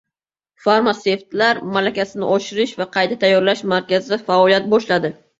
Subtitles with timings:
[0.67, 5.13] Farmatsevtlar malakasini oshirish va qayta tayyorlash markazi faoliyat boshladi